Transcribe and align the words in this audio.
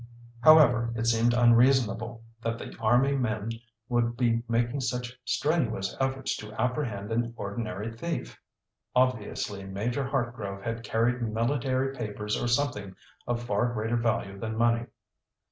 However, 0.39 0.91
it 0.95 1.05
seemed 1.05 1.35
unreasonable 1.35 2.23
that 2.41 2.57
the 2.57 2.75
army 2.79 3.15
men 3.15 3.51
would 3.87 4.17
be 4.17 4.41
making 4.49 4.79
such 4.81 5.15
strenuous 5.25 5.95
efforts 5.99 6.35
to 6.37 6.59
apprehend 6.59 7.11
an 7.11 7.35
ordinary 7.37 7.93
thief. 7.95 8.39
Obviously 8.95 9.63
Major 9.63 10.03
Hartgrove 10.09 10.63
had 10.63 10.83
carried 10.83 11.21
military 11.21 11.95
papers 11.95 12.35
or 12.35 12.47
something 12.47 12.95
of 13.27 13.43
far 13.43 13.71
greater 13.73 13.95
value 13.97 14.39
than 14.39 14.57
money. 14.57 14.87